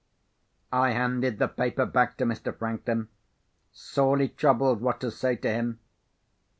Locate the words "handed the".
0.93-1.47